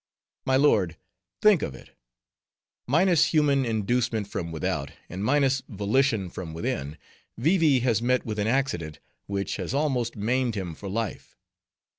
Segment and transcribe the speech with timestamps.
[0.47, 0.97] "My lord,
[1.43, 1.91] think of it.
[2.87, 6.97] Minus human inducement from without, and minus volition from within,
[7.37, 11.35] Vee Vee has met with an accident, which has almost maimed him for life.